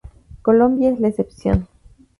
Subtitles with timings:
[0.41, 1.67] Colombia no es la excepción.